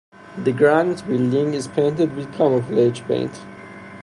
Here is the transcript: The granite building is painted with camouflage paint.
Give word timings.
The 0.35 0.51
granite 0.51 1.05
building 1.07 1.53
is 1.53 1.67
painted 1.67 2.15
with 2.15 2.33
camouflage 2.33 3.01
paint. 3.01 3.39